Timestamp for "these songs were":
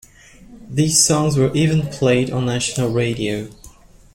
0.67-1.53